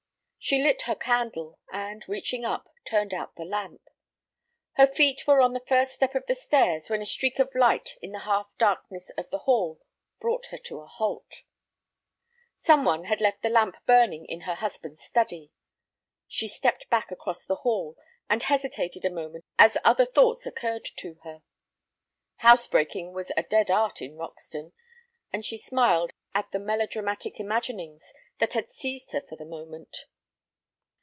She 0.43 0.57
lit 0.59 0.81
her 0.81 0.95
candle, 0.95 1.59
and, 1.71 2.01
reaching 2.09 2.43
up, 2.45 2.67
turned 2.83 3.13
out 3.13 3.35
the 3.35 3.45
lamp. 3.45 3.81
Her 4.73 4.87
feet 4.87 5.27
were 5.27 5.39
on 5.39 5.53
the 5.53 5.63
first 5.67 5.93
step 5.93 6.15
of 6.15 6.25
the 6.25 6.33
stairs 6.33 6.89
when 6.89 6.99
a 6.99 7.05
streak 7.05 7.37
of 7.37 7.53
light 7.53 7.95
in 8.01 8.11
the 8.11 8.21
half 8.25 8.47
darkness 8.57 9.11
of 9.19 9.29
the 9.29 9.37
hall 9.45 9.79
brought 10.19 10.47
her 10.47 10.57
to 10.57 10.79
a 10.79 10.87
halt. 10.87 11.43
Some 12.59 12.85
one 12.85 13.03
had 13.03 13.21
left 13.21 13.43
the 13.43 13.51
lamp 13.51 13.75
burning 13.85 14.25
in 14.25 14.41
her 14.41 14.55
husband's 14.55 15.03
study. 15.03 15.51
She 16.27 16.47
stepped 16.47 16.89
back 16.89 17.11
across 17.11 17.45
the 17.45 17.57
hall, 17.57 17.95
and 18.27 18.41
hesitated 18.41 19.05
a 19.05 19.11
moment 19.11 19.45
as 19.59 19.77
other 19.83 20.07
thoughts 20.07 20.47
occurred 20.47 20.85
to 20.97 21.19
her. 21.23 21.43
Housebreaking 22.37 23.13
was 23.13 23.31
a 23.37 23.43
dead 23.43 23.69
art 23.69 24.01
in 24.01 24.17
Roxton, 24.17 24.73
and 25.31 25.45
she 25.45 25.59
smiled 25.59 26.13
at 26.33 26.51
the 26.51 26.57
melodramatic 26.59 27.39
imaginings 27.39 28.11
that 28.39 28.53
had 28.53 28.69
seized 28.69 29.11
her 29.11 29.21
for 29.21 29.35
the 29.35 29.45
moment. 29.45 30.07